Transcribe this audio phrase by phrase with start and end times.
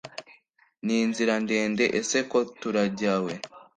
[0.85, 3.33] ninzira ndende ese ko turajyawe